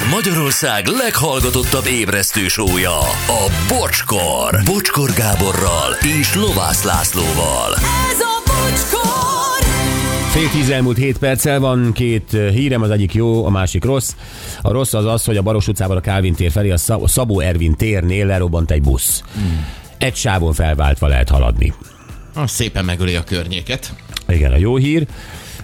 [0.00, 4.62] Ez Magyarország leghallgatottabb ébresztő sója, a Bocskor.
[4.64, 7.74] Bocskor Gáborral és Lovász Lászlóval.
[8.10, 9.68] Ez a bocskor!
[10.30, 14.14] Fél tíz elmúlt 7 perccel van két hírem, az egyik jó, a másik rossz.
[14.62, 17.40] A rossz az az, hogy a Baros utcában a Kálvin tér felé a Szab- Szabó
[17.40, 19.22] Ervin térnél lerobbant egy busz.
[19.98, 21.72] Egy sávon felváltva lehet haladni.
[22.34, 23.92] Az szépen megöli a környéket.
[24.28, 25.06] Igen, a jó hír.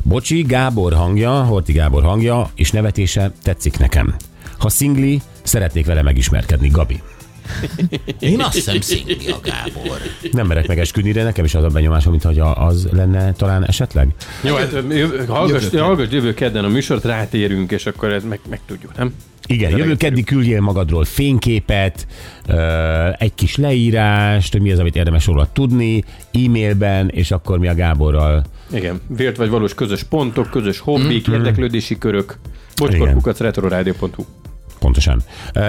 [0.09, 4.14] Bocsi, Gábor hangja, Horti Gábor hangja és nevetése tetszik nekem.
[4.59, 7.01] Ha szingli, szeretnék vele megismerkedni, Gabi.
[8.18, 9.98] Én azt hiszem szingli a Gábor.
[10.32, 14.09] Nem merek megesküdni, de nekem is az a benyomásom, mintha az lenne talán esetleg.
[14.42, 14.70] Jó, hát
[15.28, 19.14] hallgass, Jövő- hallgass jövő kedden a műsort, rátérünk, és akkor ez meg, meg tudjuk, nem?
[19.48, 22.06] Igen, jövő keddi küldjél magadról fényképet,
[23.19, 27.74] egy kis leírást, hogy mi az, amit érdemes róla tudni, e-mailben, és akkor mi a
[27.74, 32.38] Gáborral Igen, vélt vagy valós közös pontok, közös hobbik, érdeklődési körök.
[32.77, 34.24] Bocskorkukac retroradio.hu
[34.87, 35.23] Pontosan.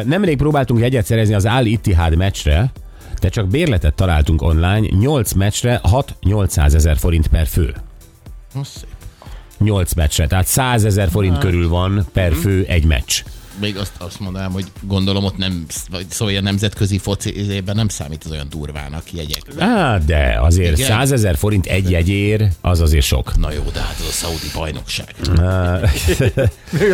[0.05, 2.71] Nemrég próbáltunk jegyet szerezni az Al Ittihad meccsre,
[3.19, 7.75] de csak bérletet találtunk online, 8 meccsre 6-800 ezer forint per fő.
[8.53, 8.89] Az szép.
[9.57, 13.23] 8 meccsre, tehát 100 ezer forint körül van per fő egy meccs.
[13.59, 17.87] Még azt, azt mondanám, hogy gondolom ott nem, vagy szóval a nemzetközi foci izében nem
[17.87, 19.41] számít az olyan durvának jegyek.
[19.59, 20.87] Á, de azért Igen.
[20.87, 23.37] 100 ezer forint egy jegyér, az azért sok.
[23.37, 25.15] Na jó, de hát az a szaudi bajnokság.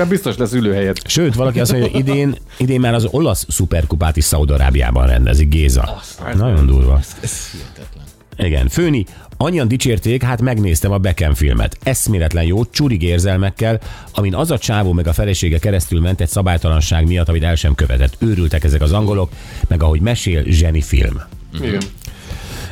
[0.10, 1.08] Biztos lesz ülőhelyet.
[1.08, 6.02] Sőt, valaki azt mondja, hogy idén, idén már az olasz szuperkupát is Szaudarábiában rendezik, Géza.
[6.36, 7.00] Nagyon durva.
[7.22, 8.04] Ez hihetetlen.
[8.38, 9.06] Igen, főni,
[9.38, 11.78] annyian dicsérték, hát megnéztem a Beckham filmet.
[11.84, 13.80] Eszméletlen jó, csurig érzelmekkel,
[14.14, 17.76] amin az a csávó meg a felesége keresztül ment egy szabálytalanság miatt, amit el sem
[17.76, 18.16] követett.
[18.20, 19.32] Őrültek ezek az angolok,
[19.68, 21.22] meg ahogy mesél, zseni film.
[21.62, 21.82] Igen.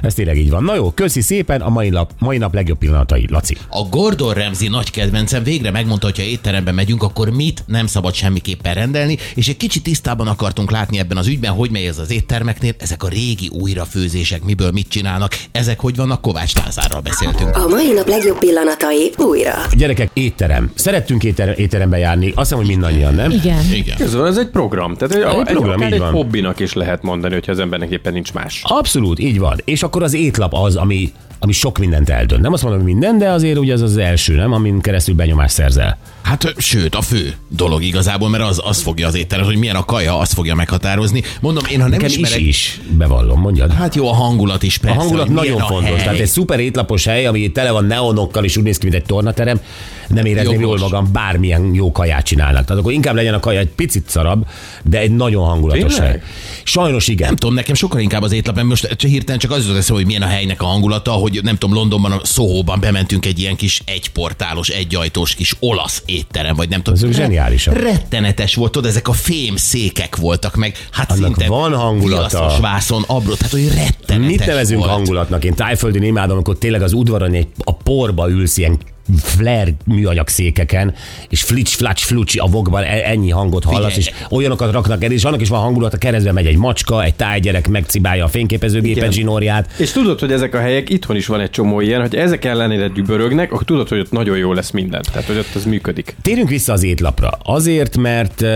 [0.01, 0.63] Ez tényleg így van.
[0.63, 3.57] Na jó, köszi szépen a mai nap, mai nap legjobb pillanatai, Laci.
[3.69, 8.13] A Gordon Ramsay nagy kedvencem végre megmondta, hogy ha étterembe megyünk, akkor mit nem szabad
[8.13, 12.11] semmiképpen rendelni, és egy kicsit tisztában akartunk látni ebben az ügyben, hogy megy ez az
[12.11, 17.55] éttermeknél, ezek a régi újrafőzések, miből mit csinálnak, ezek hogy vannak, Kovács Lázárral beszéltünk.
[17.55, 19.53] A mai nap legjobb pillanatai újra.
[19.77, 20.71] Gyerekek, étterem.
[20.75, 22.27] Szerettünk étterem, étterembe járni.
[22.27, 23.31] Azt hiszem, hogy mindannyian, nem?
[23.31, 23.73] Igen.
[23.73, 24.01] Igen.
[24.01, 24.95] Ez, van, ez egy program.
[24.95, 26.11] Tehát egy, Egy egy, program, akár így egy van.
[26.11, 28.61] hobbinak is lehet mondani, hogyha az embernek éppen nincs más.
[28.63, 29.57] Abszolút, így van.
[29.65, 32.41] És akkor az étlap az, ami, ami sok mindent eldönt.
[32.41, 34.51] Nem azt mondom, hogy minden, de azért ugye az az első, nem?
[34.53, 35.97] Amin keresztül benyomást szerzel.
[36.21, 39.85] Hát sőt, a fő dolog igazából, mert az, az fogja az étterem, hogy milyen a
[39.85, 41.23] kaja, azt fogja meghatározni.
[41.41, 42.39] Mondom, én ha nem Nekem ismerek...
[42.39, 43.71] is, is, bevallom, mondjad.
[43.73, 44.97] Hát jó, a hangulat is A persze.
[44.97, 45.95] hangulat hogy milyen nagyon a fontos.
[45.95, 46.03] hely.
[46.03, 49.05] Tehát egy szuper étlapos hely, ami tele van neonokkal, és úgy néz ki, mint egy
[49.05, 49.59] tornaterem,
[50.07, 50.81] nem érezném jól Jogos.
[50.81, 52.65] magam, bármilyen jó kaját csinálnak.
[52.65, 54.45] Tehát akkor inkább legyen a kaja egy picit szarabb,
[54.83, 56.09] de egy nagyon hangulatos Tényleg?
[56.11, 56.21] hely.
[56.63, 57.27] Sajnos igen.
[57.27, 60.05] Nem tudom, nekem sokkal inkább az étlap, mert most csak hirtelen csak az jutott hogy
[60.05, 63.81] milyen a helynek a hangulata, hogy nem tudom, Londonban, a Soho-ban bementünk egy ilyen kis
[63.85, 66.99] egyportálos, egyajtós kis olasz étterem, vagy nem tudom.
[67.03, 67.81] Azok zseniálisak.
[67.81, 72.39] Rettenetes volt, tudod, ezek a fém székek voltak meg, hát Annak szinte van hangulata.
[72.39, 74.91] viaszos vászon, abró, tehát hogy rettenetes Mit nevezünk volt.
[74.91, 75.43] hangulatnak?
[75.43, 78.77] Én tájföldön imádom, amikor tényleg az udvaron egy, a porba ülsz ilyen
[79.17, 80.93] flare műanyag székeken,
[81.29, 84.25] és flics, flacs, flucsi a vokban e- ennyi hangot hallasz, és Figyelj.
[84.29, 88.25] olyanokat raknak el, és annak is van hangulata, keresztbe megy egy macska, egy tájgyerek megcibálja
[88.25, 89.69] a fényképezőgépet zsinórját.
[89.77, 92.87] És tudod, hogy ezek a helyek, itthon is van egy csomó ilyen, hogy ezek ellenére
[92.87, 95.01] dübörögnek, akkor tudod, hogy ott nagyon jó lesz minden.
[95.11, 96.15] Tehát, hogy ott az működik.
[96.21, 97.37] Térjünk vissza az étlapra.
[97.43, 98.49] Azért, mert uh,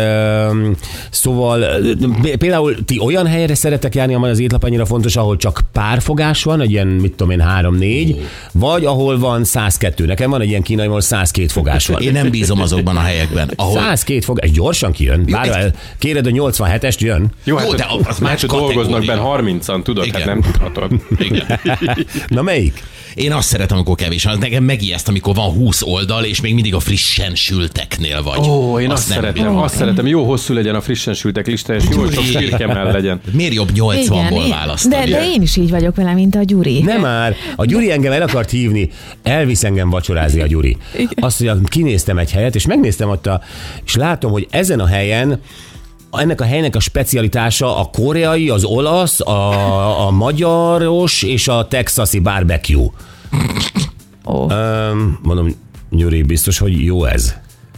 [1.10, 5.62] szóval uh, például ti olyan helyre szeretek járni, ahol az étlap annyira fontos, ahol csak
[5.72, 8.16] párfogás van, egy ilyen, mit tudom én, 3-4,
[8.52, 10.06] vagy ahol van 102.
[10.06, 12.02] Nekem van egy ilyen kínai, ahol 102 fogás van.
[12.02, 15.26] Én nem bízom azokban a helyekben, ahol 102 fogás, gyorsan kijön.
[15.30, 17.28] Bár egy- kéred a 87-est, jön.
[17.44, 19.42] Jó, Jó, hát de az más hát dolgoznak kategória.
[19.42, 20.22] benne 30-an, tudod, Igen.
[20.22, 20.92] hát nem tudhatod.
[21.18, 21.60] Igen.
[22.28, 22.84] Na melyik?
[23.16, 24.38] Én azt szeretem, amikor kevés van.
[24.38, 28.40] Nekem megijeszt, amikor van 20 oldal, és még mindig a frissen sülteknél vagy.
[28.40, 29.58] Ó, én azt, nem szeretem, bírom.
[29.58, 32.26] azt szeretem, jó hosszú legyen a frissen sültek listája, és jó sok Gyuri.
[32.26, 33.20] sírkemell legyen.
[33.32, 34.96] Miért jobb 80-ból én- választani?
[34.96, 36.82] de, de én is így vagyok vele, mint a Gyuri.
[36.82, 37.36] Nem már.
[37.56, 38.90] A Gyuri engem el akart hívni,
[39.24, 40.78] elvisz engem vacsorázni a Gyuri.
[41.16, 43.42] Azt mondja, kinéztem egy helyet, és megnéztem ott, a,
[43.86, 45.42] és látom, hogy ezen a helyen
[46.12, 52.20] ennek a helynek a specialitása a koreai, az olasz, a, a magyaros és a texasi
[52.20, 52.88] barbecue.
[54.26, 54.34] Ó.
[54.34, 55.56] Um, mondom,
[55.90, 57.36] Gyuri, biztos, hogy jó ez.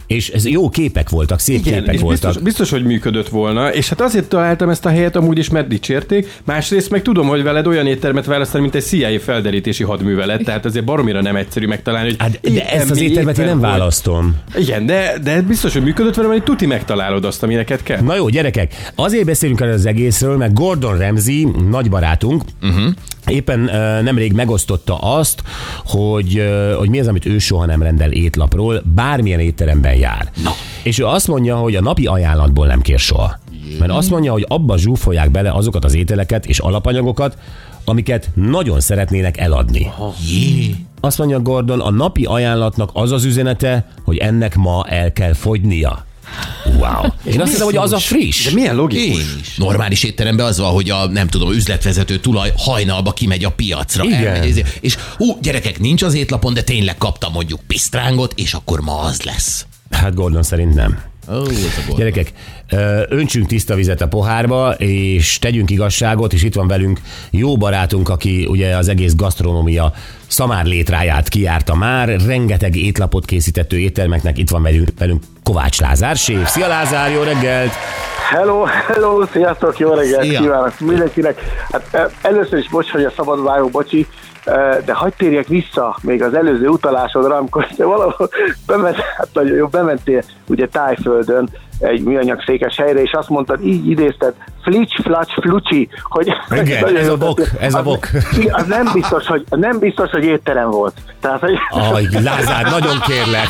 [0.08, 2.22] És ez jó képek voltak, szép Igen, képek és voltak.
[2.24, 5.68] biztos, biztos, hogy működött volna, és hát azért találtam ezt a helyet amúgy is, mert
[5.68, 6.40] dicsérték.
[6.44, 10.84] Másrészt meg tudom, hogy veled olyan éttermet választani, mint egy CIA felderítési hadművelet, tehát azért
[10.84, 14.36] baromira nem egyszerű megtalálni, hogy Hát, de ezt az éttermet én nem választom.
[14.58, 18.00] Igen, de, de biztos, hogy működött vele, mert tuti megtalálod azt, ami neked kell.
[18.00, 22.92] Na jó, gyerekek, azért beszélünk el az egészről, mert Gordon Ramsay, nagy barátunk, uh-huh.
[23.28, 23.60] Éppen
[24.04, 25.42] nemrég megosztotta azt,
[25.84, 26.42] hogy,
[26.78, 30.30] hogy mi az, amit ő soha nem rendel étlapról, bármilyen étteremben jár.
[30.42, 30.50] Na.
[30.82, 33.38] És ő azt mondja, hogy a napi ajánlatból nem kér soha.
[33.78, 37.38] Mert azt mondja, hogy abba zsúfolják bele azokat az ételeket és alapanyagokat,
[37.84, 39.90] amiket nagyon szeretnének eladni.
[40.28, 40.74] Jé.
[41.00, 46.06] Azt mondja Gordon, a napi ajánlatnak az az üzenete, hogy ennek ma el kell fogynia.
[46.76, 47.04] Wow.
[47.24, 48.44] Én azt hiszem, hogy az a friss.
[48.44, 49.22] De milyen Én logikus?
[49.40, 49.56] is.
[49.56, 54.04] Normális étteremben az van, hogy a, nem tudom, üzletvezető tulaj hajnalba kimegy a piacra.
[54.04, 54.26] Igen.
[54.26, 58.80] Elmegy, ezért- és hú, gyerekek, nincs az étlapon, de tényleg kaptam mondjuk pisztrángot, és akkor
[58.80, 59.66] ma az lesz.
[59.90, 60.98] Hát Gordon szerint nem.
[61.96, 62.32] Gyerekek,
[63.08, 68.46] öntsünk tiszta vizet a pohárba, és tegyünk igazságot, és itt van velünk jó barátunk, aki
[68.46, 69.92] ugye az egész gasztronómia
[70.26, 76.16] szamár létráját kijárta már, rengeteg étlapot készített ő éttermeknek, itt van velünk, velünk Kovács Lázár,
[76.16, 76.50] séf.
[76.50, 77.72] Szia Lázár, jó reggelt!
[78.30, 80.40] Hello, hello, sziasztok, jó reggelt Szia.
[80.40, 81.40] kívánok mindenkinek.
[81.72, 84.06] Hát eh, először is bocs, hogy a szabad vágok, bocsi,
[84.44, 88.28] eh, de hagyd térjek vissza még az előző utalásodra, amikor te valahol
[88.66, 91.48] bement, hát nagyon jó, bementél ugye Tájföldön
[91.78, 96.32] egy műanyag székes helyre, és azt mondtad, így idézted, flics, flacs, flucsi, hogy...
[96.50, 98.06] Igen, nagyon ez jó a bok, ez a Az- bok.
[98.50, 100.94] Az nem biztos, hogy, nem biztos, hogy étterem volt.
[101.20, 101.54] Tehát, hogy...
[101.70, 103.46] Aj, Lázár, nagyon kérlek.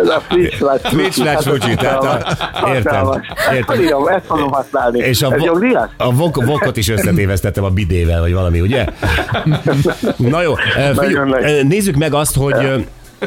[0.00, 2.18] Ez a flics, flacs, Flics, flacs, flucsi, tehát a-
[2.66, 3.06] értem,
[3.54, 3.76] értem.
[3.76, 4.98] Ezt tudom, ezt fogom használni.
[4.98, 5.88] És a, Ez jogdíjas?
[5.96, 8.84] a vok, vokot is összetévesztettem a bidével, vagy valami, ugye?
[10.16, 11.42] Na jó, eh, nagy.
[11.42, 12.74] eh, nézzük meg azt, hogy eh,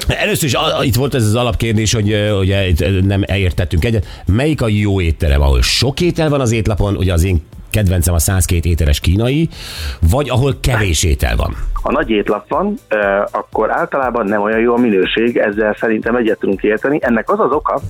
[0.08, 4.06] Először is a- itt volt ez az alapkérdés, hogy ugye itt nem értettünk egyet.
[4.26, 8.20] Melyik a jó étterem, ahol sok étel van az étlapon, ugye az én kedvencem a
[8.20, 9.50] 102 ételes kínai,
[10.12, 11.56] vagy ahol kevés étel van?
[11.84, 12.78] ha nagy étlap van,
[13.32, 17.00] akkor általában nem olyan jó a minőség, ezzel szerintem egyet tudunk érteni.
[17.02, 17.82] Ennek az az oka,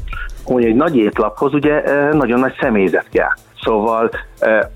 [0.44, 3.30] hogy egy nagy étlaphoz ugye nagyon nagy személyzet kell.
[3.64, 4.12] Szóval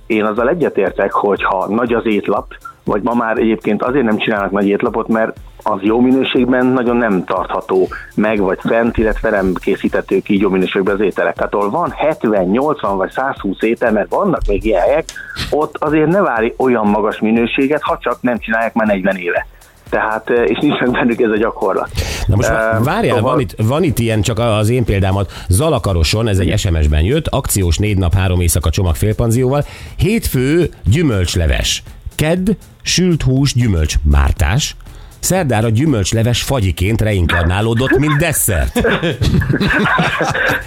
[0.06, 2.54] én azzal egyetértek, hogy ha nagy az étlap,
[2.88, 7.24] vagy ma már egyébként azért nem csinálnak nagy étlapot, mert az jó minőségben nagyon nem
[7.24, 11.36] tartható meg, vagy fent, illetve nem készítetők így jó minőségben az ételek.
[11.36, 15.06] Tehát ahol van 70, 80 vagy 120 étel, mert vannak még ilyen helyek,
[15.50, 19.48] ott azért ne várj olyan magas minőséget, ha csak nem csinálják már 40 éve.
[19.90, 21.90] Tehát, eh, és nincs meg bennük ez a gyakorlat.
[22.28, 26.28] Na most Eh, várjál, szóval- van itt, van itt ilyen, csak az én példámat, Zalakaroson,
[26.28, 29.64] ez egy SMS-ben jött, akciós négy nap, három éjszaka csomag félpanzióval,
[29.98, 31.84] hétfő gyümölcsleves,
[32.16, 32.50] kedd
[32.88, 34.76] sült hús gyümölcs mártás,
[35.20, 38.80] szerdára gyümölcsleves fagyiként reinkarnálódott, mint desszert.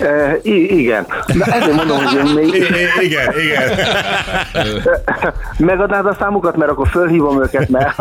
[0.00, 1.06] Eh, i- igen.
[1.26, 2.54] Na ezért mondom, hogy még
[3.02, 3.78] Igen, igen.
[5.58, 7.94] megadnád a számukat, mert akkor fölhívom őket, mert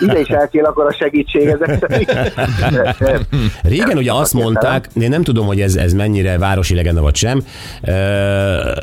[0.00, 1.86] ide is elkél akkor a segítség ezek.
[3.62, 7.42] Régen ugye azt mondták, én nem tudom, hogy ez, ez mennyire városi legenda vagy sem,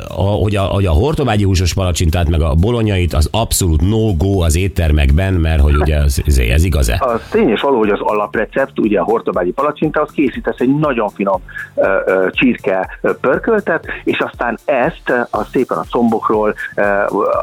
[0.08, 4.56] a- hogy a, hogy a hortobágyi húsos palacsintát meg a bolonyait az abszolút no-go az
[4.56, 7.03] éttermekben, mert hogy ugye ez, ez, ez igaz-e?
[7.06, 11.08] Az tény és való, hogy az alaprecept, ugye a hortobágyi palacsinta, az készítesz egy nagyon
[11.08, 11.40] finom
[11.74, 16.82] ö, ö, csirke pörköltet, és aztán ezt a szépen a combokról ö,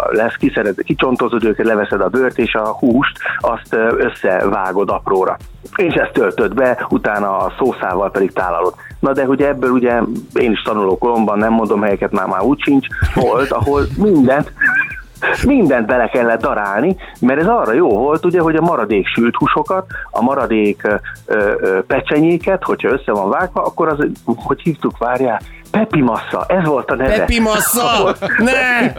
[0.10, 5.38] lesz, kiszered, kicsontozod őket, leveszed a bőrt, és a húst azt összevágod apróra.
[5.76, 8.74] És ezt töltöd be, utána a szószával pedig tálalod.
[9.00, 10.00] Na de hogy ebből ugye
[10.34, 14.54] én is tanuló koromban, nem mondom helyeket, már már úgy sincs, volt, ahol mindent
[15.46, 19.86] mindent bele kellett darálni, mert ez arra jó volt, ugye, hogy a maradék sült húsokat,
[20.12, 20.96] a maradék ö,
[21.26, 25.42] ö, pecsenyéket, hogyha össze van vágva, akkor az, hogy hívtuk, várjál,
[25.72, 27.16] Pepi massa, ez volt a neve.
[27.16, 28.16] Pepi Massa!
[28.38, 28.94] Ne!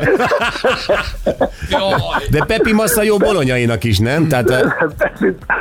[2.31, 4.29] De Pepi Massa jó bolonyainak is, nem?
[4.29, 4.73] Tehát eh,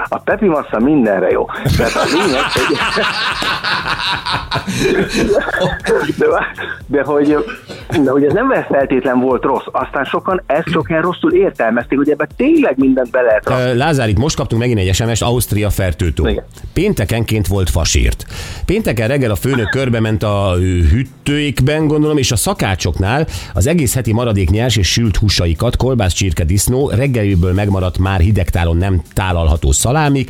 [0.10, 1.46] A Pepi massa mindenre jó.
[1.78, 2.78] Tehát a lényeg, hogy...
[6.18, 6.26] De,
[6.88, 7.46] de, hogy,
[8.04, 12.28] de hogy ez nem feltétlen volt rossz, aztán sokan ezt sokan rosszul értelmezték, hogy ebbe
[12.36, 13.78] tényleg mindent be lehet rakni.
[13.78, 16.28] Lázár, itt most kaptunk megint egy SMS-t Ausztria fertőtó.
[16.28, 16.44] Igen.
[16.74, 18.26] Péntekenként volt fasírt.
[18.66, 20.56] Pénteken reggel a főnök körbe ment a
[20.92, 26.44] hűtőikben, gondolom, és a szakácsoknál az egész heti maradék nyers és sült húsaikat, kolbász, csirke,
[26.44, 30.30] disznó, reggeliből megmaradt már hidegtálon nem tálalható szalámik,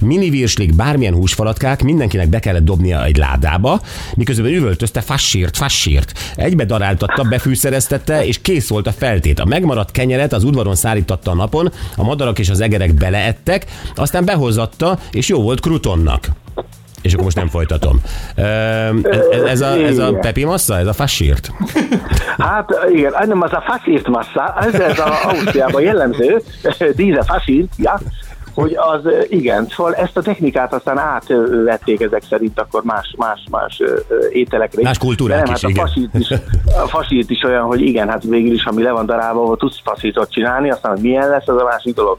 [0.00, 3.80] mini virslik, bármilyen húsfalatkák, mindenkinek be kellett dobnia egy ládába,
[4.14, 6.12] miközben üvöltözte fassírt, fassírt.
[6.36, 6.64] Egybe
[6.98, 9.38] daráltatta, befűszereztette, és kész volt a feltét.
[9.38, 14.24] A megmaradt kenyeret az udvaron szállítatta a napon, a madarak és az egerek beleettek, aztán
[14.24, 16.26] behozatta, és jó volt krutonnak.
[17.02, 18.00] És akkor most nem folytatom.
[18.34, 20.12] Ez, ez, a, ez a.
[20.12, 21.52] Pepi Massa, ez a fassírt?
[22.38, 26.42] Hát igen, nem az a fasírt massa, ez, ez a Ausztriában jellemző,
[26.96, 28.00] díze fasírt, ja.
[28.54, 33.82] Hogy az igen, szóval ezt a technikát aztán átvették ezek szerint akkor más, más, más
[34.32, 34.82] ételekre.
[34.82, 36.30] Más kultúrák nem, is, hát a fasilt is,
[36.84, 40.30] a fasilt is olyan, hogy igen, hát végül is, ami le van darálva, tudsz fasiltot
[40.30, 42.18] csinálni, aztán hogy milyen lesz, az a másik dolog.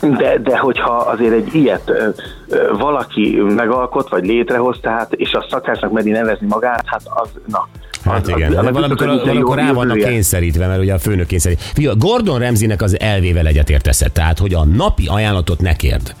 [0.00, 2.08] De, de hogyha azért egy ilyet ö,
[2.48, 7.68] ö, valaki megalkot, vagy létrehoz, tehát, és a szakásnak meri nevezni magát, hát az, na.
[8.06, 11.60] Hát igen, az, valamikor, valamikor rá vannak kényszerítve, mert ugye a főnök kényszerít.
[11.60, 16.14] Fia, Gordon Ramsaynek az elvével egyetérteszed, tehát hogy a napi ajánlatot ne kérd.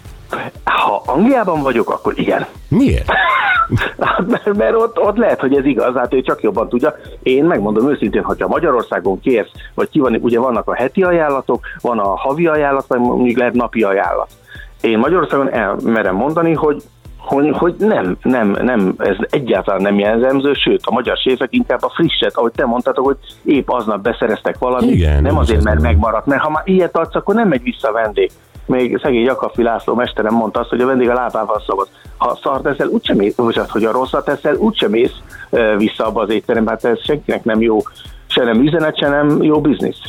[0.64, 2.46] Ha Angliában vagyok, akkor igen.
[2.68, 3.10] Miért?
[4.26, 6.94] Mert, mert ott, ott lehet, hogy ez igaz, hát ő csak jobban tudja.
[7.22, 11.98] Én megmondom őszintén, hogyha Magyarországon kérsz, vagy ki van, ugye vannak a heti ajánlatok, van
[11.98, 14.28] a havi ajánlat, vagy mondjuk lehet napi ajánlat.
[14.80, 16.82] Én Magyarországon elmerem mondani, hogy
[17.26, 21.92] hogy, hogy nem, nem, nem, ez egyáltalán nem jellemző, sőt, a magyar séfek inkább a
[21.94, 26.42] frisset, ahogy te mondtad, hogy épp aznap beszereztek valamit, Igen, nem azért, mert megmaradt, mert
[26.42, 28.30] ha már ilyet adsz, akkor nem megy vissza a vendég.
[28.66, 31.88] Még szegény Jakafi László mesterem mondta azt, hogy a vendég a lábával szabad.
[32.16, 35.14] Ha szart teszel, úgysem bocsánat, hogy a rosszat teszel, úgysem mész
[35.50, 37.78] ö, vissza abba az étterembe, hát ez senkinek nem jó,
[38.26, 40.00] se nem üzenet, se nem jó biznisz.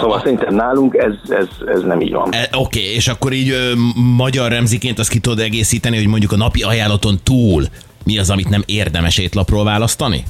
[0.00, 2.28] Szóval szerintem nálunk ez, ez, ez nem így van.
[2.32, 3.72] E, Oké, okay, és akkor így ö,
[4.16, 7.64] magyar remziként azt ki tudod egészíteni, hogy mondjuk a napi ajánlaton túl
[8.04, 10.24] mi az, amit nem érdemes étlapról választani?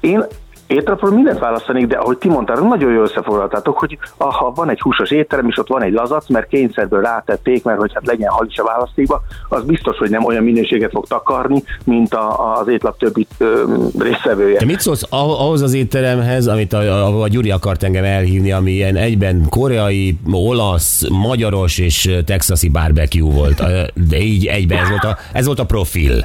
[0.00, 0.24] Én
[0.72, 4.80] ételapról mindent választanék, de ahogy ti mondtátok, nagyon jól összefoglaltátok, hogy ah, ha van egy
[4.80, 8.46] húsos étterem, és ott van egy lazac, mert kényszerből rátették, mert hogy hát legyen hal
[8.46, 12.98] is a választékba, az biztos, hogy nem olyan minőséget fog takarni, mint a, az étlap
[12.98, 14.58] többi ö, részvevője.
[14.58, 18.52] Te mit szólsz ah- ahhoz az étteremhez, amit a, a, a Gyuri akart engem elhívni,
[18.52, 23.62] ami ilyen egyben koreai, olasz, magyaros és texasi barbecue volt.
[24.08, 26.24] De így egyben ez volt a, ez volt a profil.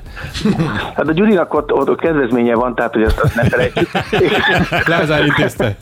[0.95, 3.89] Hát a Gyurinak ott, ott, ott kedvezménye van, tehát hogy ezt, azt ne felejtsük.
[4.85, 5.75] Lázár intézte.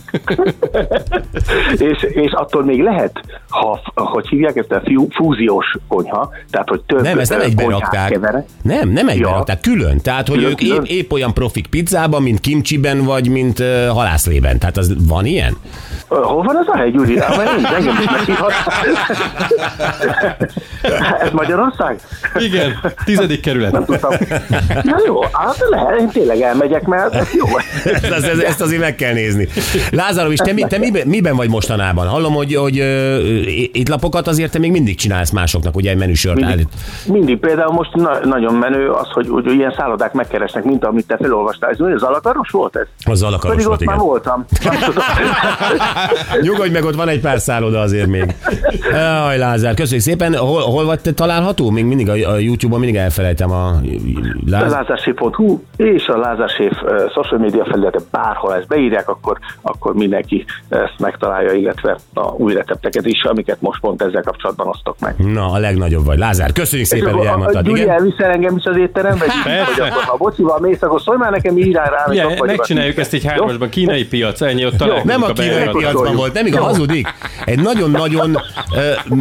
[1.77, 6.81] és, és attól még lehet, ha, hogy hívják ezt a fiú, fúziós konyha, tehát hogy
[6.81, 8.09] több Nem, ezt nem egyben rakták.
[8.11, 8.45] keverek.
[8.61, 9.35] Nem, nem egyben Ja.
[9.35, 10.01] rakták, külön.
[10.01, 10.77] Tehát, hogy Külön, ők külön?
[10.83, 14.59] épp, épp olyan profik pizzában, mint kimcsiben, vagy mint uh, halászlében.
[14.59, 15.57] Tehát az van ilyen?
[16.07, 17.19] Hol van az a hely, Gyuri?
[17.19, 17.37] Hát,
[17.75, 18.51] engem is meghívhat.
[21.19, 21.99] Ez Magyarország?
[22.37, 23.71] Igen, tizedik kerület.
[23.71, 24.11] Nem tudtam.
[24.83, 27.45] Na jó, hát lehet, én tényleg elmegyek, mert ez jó.
[27.93, 29.47] ezt, ezt, ezt azért meg kell nézni.
[29.91, 32.07] Lázárom, és te, mi, te miben, miben vagy mostanában?
[32.07, 32.75] Hallom, hogy, hogy
[33.71, 36.69] étlapokat azért te még mindig csinálsz másoknak, ugye egy menüsort Mindig, állít.
[37.05, 41.17] mindig például most na, nagyon menő az, hogy, hogy ilyen szállodák megkeresnek, mint amit te
[41.21, 41.69] felolvastál.
[41.69, 42.87] Ez az alakaros volt ez?
[43.05, 44.07] Az alakaros Pedig volt, ott már igen.
[44.07, 44.45] voltam.
[44.63, 45.03] Nem tudom.
[46.47, 48.35] Nyugodj meg, ott van egy pár szálloda azért még.
[49.25, 50.35] Aj, Lázár, köszönjük szépen.
[50.35, 51.69] Hol, hol vagy te található?
[51.69, 53.81] Még mindig a, a YouTube-on mindig elfelejtem a A
[54.49, 54.69] Lázár.
[54.69, 60.93] lázárséf.hu és a Lázárséf uh, social media felülete bárhol ezt beírják, akkor, akkor mindenki ezt
[60.99, 65.15] megtalálja, illetve a új recepteket is, amiket most pont ezzel kapcsolatban osztok meg.
[65.17, 66.17] Na, a legnagyobb vagy.
[66.17, 67.65] Lázár, köszönjük szépen, hogy a, a elmondtad.
[67.65, 69.81] Gyuri elviszel engem is az étterembe, Persze.
[69.81, 73.25] hogy akkor ha bocsival mész, akkor szólj már nekem, írjál rá, Ja, megcsináljuk ezt egy
[73.25, 77.07] hármasban, kínai piac, ennyi ott találkozunk Nem a kínai piacban volt, nem igaz, hazudik.
[77.45, 78.37] Egy nagyon-nagyon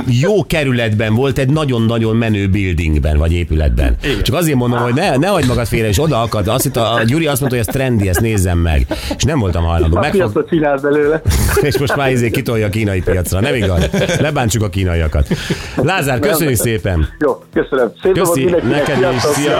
[0.06, 3.96] jó kerületben volt, egy nagyon-nagyon menő buildingben vagy épületben.
[4.02, 4.22] Igen.
[4.22, 6.48] Csak azért mondom, hogy ne, ne hagyd magad félre, és oda akad.
[6.48, 8.86] Azt hitt, a, a Gyuri azt mondta, hogy ez trendi, ezt nézzem meg.
[9.16, 9.96] És nem voltam hajlandó.
[9.96, 11.22] A Megfog, piacot csinál belőle.
[11.68, 13.40] és most már izé kitolja a kínai piacra.
[13.40, 13.88] Nem igaz?
[14.18, 15.28] Lebántsuk a kínaiakat.
[15.76, 17.08] Lázár, köszönjük szépen.
[17.18, 17.92] Jó, köszönöm.
[18.02, 19.20] Szép Köszi, neked is.
[19.20, 19.58] Szia.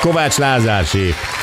[0.00, 1.41] Kovács Lázár, séf.